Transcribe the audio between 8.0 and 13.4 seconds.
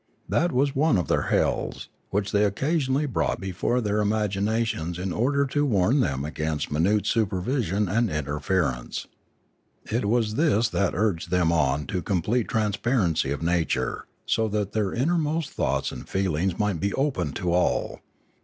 interference. It was this that urged them on to complete transparency